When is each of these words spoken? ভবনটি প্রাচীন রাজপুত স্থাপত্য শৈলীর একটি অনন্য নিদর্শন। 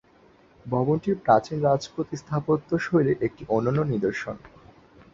ভবনটি 0.65 1.09
প্রাচীন 1.23 1.57
রাজপুত 1.61 2.07
স্থাপত্য 2.13 2.69
শৈলীর 2.79 3.17
একটি 3.27 3.43
অনন্য 3.49 3.79
নিদর্শন। 3.83 4.35